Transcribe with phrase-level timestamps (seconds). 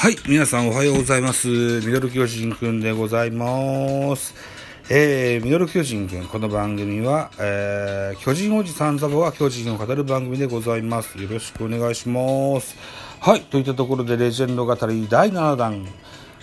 [0.00, 1.48] はい、皆さんおはようございます。
[1.48, 4.32] ミドル巨人くんでございます。
[4.88, 11.20] えー、ミドル巨人くん、この番組は、えー、巨人おじさんザボが巨人を語る番組でございます。
[11.20, 12.76] よろしくお願いします。
[13.18, 15.84] はい、といったところでレジェンド語り第7弾。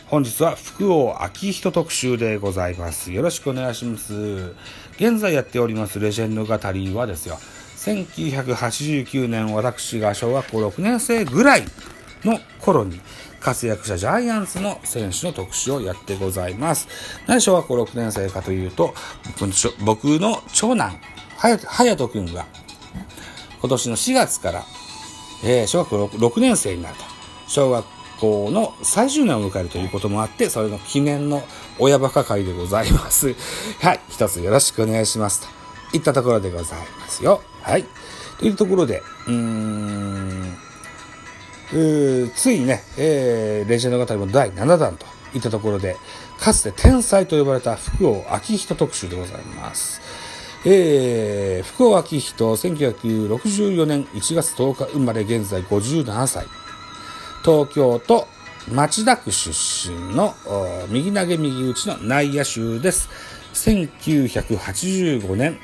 [0.08, 3.14] 本日は福王昭人特集でございます。
[3.14, 4.54] よろしくお願いします。
[4.98, 7.40] 現在やっておりますレジェンド語りはですよ、
[7.78, 11.64] 1989年私が小学校6年生ぐらい
[12.26, 13.00] の頃に
[13.46, 16.88] 活躍したジャイアンツの選手の特集をやってございます。
[17.28, 18.96] なぜ小学校6年生かというと、
[19.86, 21.00] 僕の長男、
[21.38, 22.48] はや隼人君が
[23.60, 24.64] 今年の4月から、
[25.44, 27.04] えー小学校 6, 6年生になると。
[27.48, 27.86] 小学
[28.20, 31.44] 校の最終年を迎えるということもあって、それの記念の
[31.78, 33.36] 親バカ会でございます。
[33.80, 34.00] はい。
[34.10, 35.42] 一つよろしくお願いします。
[35.92, 37.44] といったところでございますよ。
[37.62, 37.86] はい。
[38.40, 40.58] というところで、うーん、
[41.70, 45.96] ついにね、えーレジェンド語りも第7弾といったところで、
[46.40, 50.02] かつて天才と呼ばれた福王昭人特集でございます。
[50.66, 56.46] えー、福王昭人、1964年1月10日生まれ、現在57歳。
[57.44, 58.28] 東京都
[58.72, 59.52] 町田区出
[59.92, 60.34] 身の
[60.90, 63.10] 右投げ右打ちの内野手です。
[63.54, 65.58] 1985年、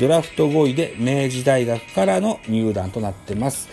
[0.00, 3.68] ドラフト5位で明治大学からの入団となっています。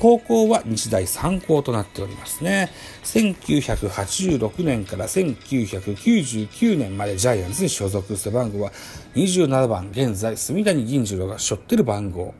[0.00, 2.70] 高校は日大三高となっておりますね。
[3.04, 8.72] 1986年から1999年までジャイアンツに所属背番号は
[9.14, 12.34] 27番、現在、住谷銀次郎が背負ってる番号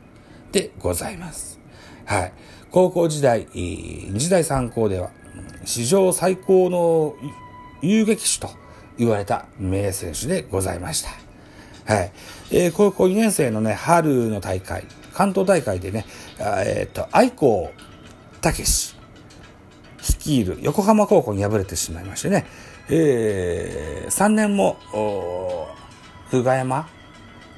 [0.52, 1.61] でございます。
[2.06, 2.33] はい。
[2.70, 5.11] 高校時代、日大三高では、
[5.67, 7.14] 史上最高の
[7.83, 8.48] 遊撃手と
[8.97, 11.11] 言われた名選手でございました。
[11.95, 12.12] はい。
[12.52, 16.07] えー高校2年生のね、春の大会、関東大会でね、
[16.39, 17.70] えっ、と、愛子
[18.40, 18.95] 武史
[20.08, 22.46] 率いる横浜高校に敗れてしまいましてね、
[22.89, 26.89] えー、3年も、おー久我山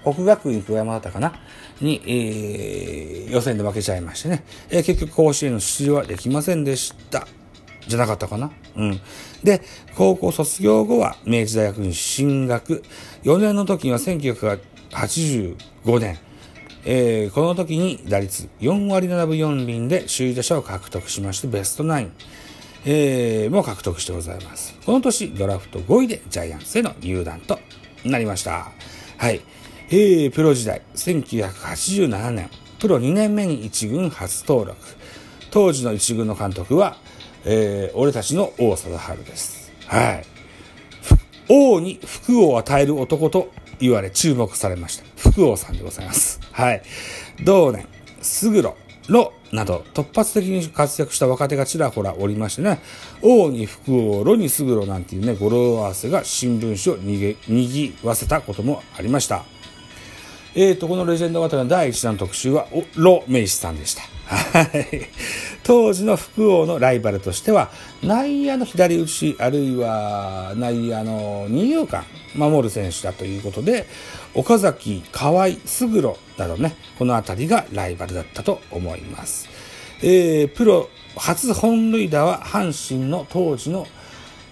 [0.04, 1.32] 国学院久我山だったかな
[1.80, 7.26] に、えー予選で負けちゃいましてね、えー結局甲子園の出場はできませんでした。
[7.86, 8.50] じゃなかったかな？
[8.76, 9.00] うん。
[9.42, 9.62] で、
[9.96, 12.82] 高校卒業後は明治大学に進学。
[13.24, 15.56] 4年の時には1985
[15.98, 16.18] 年、
[16.84, 22.12] えーこの時に打率4割7分4厘で首位打者を獲得しまして、ベストナイン、
[22.84, 24.74] えーも獲得してございます。
[24.84, 27.58] この年、ドラフト5位でジャイアンツへの入団と
[28.04, 28.72] なりました。
[29.16, 29.40] はい。
[29.90, 34.78] えー、プロ時代、1987年、プロ2年目に1軍初登録。
[35.50, 36.96] 当時の1軍の監督は、
[37.44, 39.72] えー俺たちの王貞治です。
[39.86, 40.24] はい。
[41.48, 45.04] 王に福を与える男と言われ注目されました。
[45.16, 46.41] 福王さんでございます。
[46.52, 46.82] はい。
[47.42, 47.86] 同年、
[48.18, 48.76] 勝呂、
[49.08, 52.80] 呂など突発的に活躍した若手がちらほらおりましてね、
[53.22, 59.44] 王に福王、炉に勝呂なんていうね、語呂合わせが新聞紙をにげ、にぎわせたこともありました。
[60.54, 64.02] えーと、このレジェンド型の第一弾特集は、ロ・メイシさんでした。
[64.26, 65.08] はい。
[65.62, 67.70] 当時の福王のライバルとしては、
[68.02, 72.04] 内野の左打ち、あるいは内野の二遊間、
[72.34, 73.86] 守る選手だということで、
[74.34, 79.48] 岡崎、河合、勝呂などね、このあたりがライバルだったと思います。
[80.02, 83.86] えー、プロ初本塁打は阪神の当時の、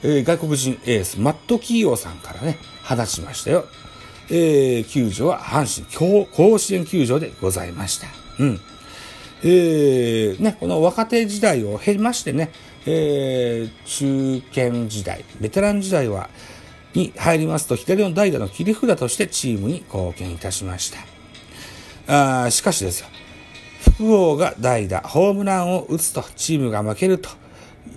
[0.03, 3.67] えー外国人エース、マット・キーオーさんからね、放ちましたよ。
[4.31, 8.07] えー球場は阪神甲子園球場でございました。
[8.39, 8.61] うん。
[9.43, 12.51] えーね、この若手時代を経ましてね、
[12.87, 16.31] えー中堅時代、ベテラン時代は、
[16.95, 20.91] に入りますと、左の代打の切り札としてチームに貢献いたしまし
[22.07, 22.45] た。
[22.45, 23.07] あしかしですよ、
[23.97, 27.31] 福王が代打、ホームランを打つとチームが負けると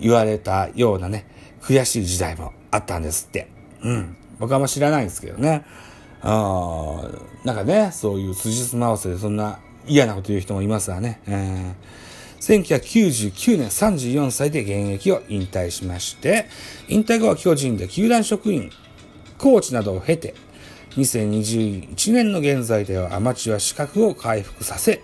[0.00, 1.26] 言われたようなね、
[1.60, 3.48] 悔しい時代もあったんですって。
[3.82, 4.16] うん。
[4.38, 5.64] 僕はあんま知らないんですけどね。
[6.26, 7.08] あ
[7.44, 11.20] なんかね、そういう辻褄合わせでそんな嫌なこと言う人もいますわね。
[11.26, 12.04] えー
[12.44, 16.46] 1999年34歳で現役を引退しまして、
[16.88, 18.70] 引退後は巨人で球団職員、
[19.38, 20.34] コーチなどを経て、
[20.96, 25.02] 2021年の現在ではアマチュア資格を回復させ、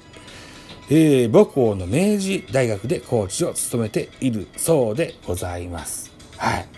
[0.90, 6.12] えー母校の明治大学でコーチを務めているそうでございます。
[6.36, 6.68] はい。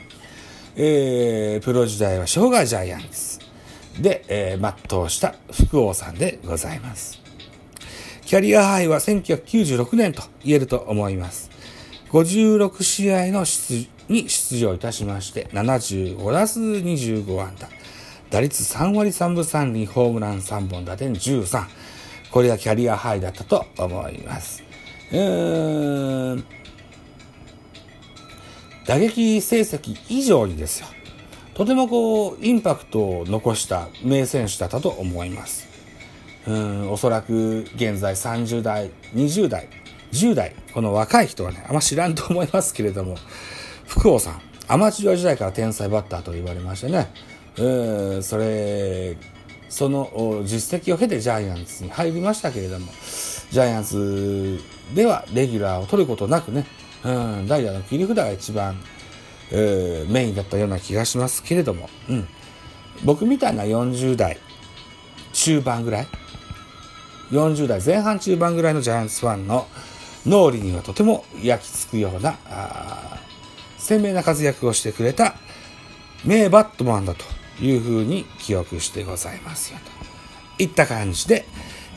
[0.77, 3.42] えープロ時代は生涯ジャイアンツ
[3.99, 7.21] で、えー全うした福王さんでございます。
[8.25, 11.51] キャリアハイは1996年と言えると思います。
[12.11, 17.69] 56試合の出に出場いたしまして、75打数25安打。
[18.31, 21.67] 打率3割3分3厘、ホームラン3本、打点13。
[22.31, 24.63] これがキャリアハイだったと思います。
[25.13, 26.45] うーん
[28.87, 30.87] 打撃成績以上にですよ。
[31.55, 35.69] とてもこう、インパクトを残した名選手だったと思います。
[36.47, 39.69] うん、おそらく現在30代、20代、
[40.13, 43.17] 10代、この若い人はね、あんま知らんと思いますけれども、
[43.87, 47.13] 福王さん、アマチュア時代から天才バッターと言われましてね、
[47.59, 49.17] うん、それ、
[49.69, 52.93] その実績を経てジャイアンツに入りましたけれども、
[53.51, 54.59] ジャイアンツ
[54.95, 56.67] ではレギュラーを取ることなくね、
[57.05, 58.81] うん、ダイヤの切り札が一番、
[59.53, 62.29] メインだったような気がしますけれども、うん、
[63.05, 64.39] 僕みたいな40代
[65.33, 66.09] 中盤ぐらい、
[67.31, 69.67] 40代前半中盤ぐらいのジャイアンツファンの
[70.27, 72.37] 脳裏にはとても焼き付くような、
[73.79, 75.35] 鮮明な活躍をしてくれた
[76.25, 77.25] 名バットマンだと
[77.63, 79.79] いうふうに記憶してございますよ
[80.59, 80.63] と。
[80.63, 81.45] いった感じで、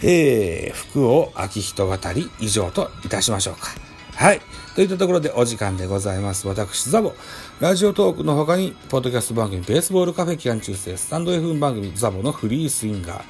[0.01, 3.84] えー、福を秋人語り以上といたしましょうか。
[4.15, 4.41] はい。
[4.75, 6.47] といったところでお時間でございます。
[6.47, 7.13] 私、ザボ。
[7.59, 13.23] ラジオトークの他に、ポッドキャスト番組、ベースボールカフェ期間中世、スタンド F 番組、ザボのフリースインガー、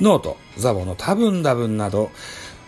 [0.00, 2.10] ノート、ザボの多分多分など、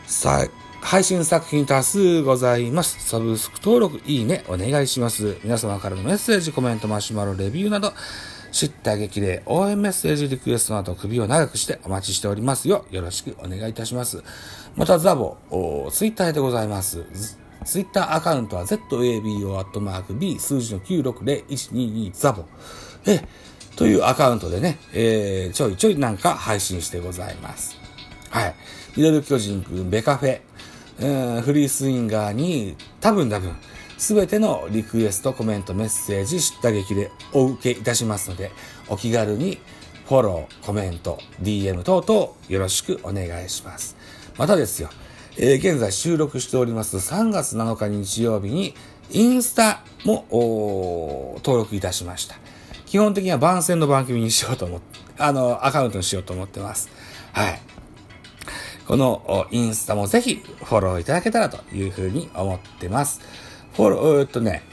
[0.07, 0.49] さ、
[0.81, 3.07] 配信作品多数ございます。
[3.07, 5.37] サブスク登録、いいね、お願いします。
[5.43, 7.93] 皆様からのメッセージ、コメント、マシュマロ、レビューなど、
[8.51, 12.87] 知った激励、応援メッセージ、リクエストなど首を長くしてお待ちしておりますよ。
[12.91, 14.23] よろしくお願いいたします。
[14.77, 15.37] また、ザボ、
[15.93, 17.48] ツイッターでございます。
[17.69, 22.47] ツイッターアカウントは ZABO.B 数字の960122ザボ。
[23.07, 23.21] え、
[23.77, 27.77] というアカウントでね、えー、ちょいちょいなんか配信してございます。
[28.31, 28.55] はい。
[28.97, 30.41] ミドル巨人くん、ベカフェ、
[30.99, 33.55] えー、フリースインガーに多分多分、
[33.99, 38.51] すべてのリクエスト、コメント、メッセージ、知った劇でお受けいたしますので、
[38.89, 39.59] お気軽に
[40.07, 43.95] フォロー、コメント、DM 等々よろしくお願いします。
[44.39, 44.89] またですよ、
[45.41, 48.75] えー、現在収録しております3月7日日曜日に
[49.11, 50.27] インスタも
[51.45, 52.35] 登録いたしました。
[52.87, 56.91] 基本的には番宣の番組にしようと思って、あの、アカウントにしようと思ってます。
[57.33, 57.61] はい。
[58.87, 63.21] このインスタもぜひフォローいただけたらというふうに思ってます。
[63.75, 64.65] フォロー、えっとね、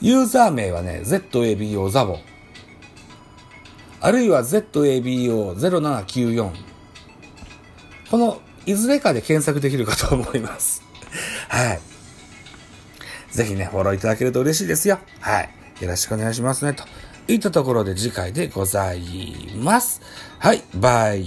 [0.00, 2.18] ユーザー名はね、ZABO ザボ。
[4.00, 6.50] あるいは ZABO0794。
[8.10, 10.82] このいずれかで検索できるかと思います。
[11.48, 11.80] はい。
[13.30, 14.98] ぜひね、フォローいただけると嬉しいですよ。
[15.20, 15.50] はい。
[15.80, 16.74] よろしくお願いしますね。
[16.74, 16.84] と
[17.28, 20.00] いったところで次回でございます。
[20.38, 20.62] はい。
[20.74, 21.26] バイ